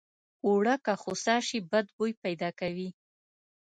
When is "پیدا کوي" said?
2.23-2.89